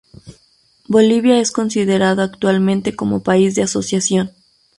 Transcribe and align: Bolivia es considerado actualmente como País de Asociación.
Bolivia 0.87 1.37
es 1.39 1.51
considerado 1.51 2.23
actualmente 2.23 2.95
como 2.95 3.21
País 3.21 3.53
de 3.53 3.61
Asociación. 3.61 4.31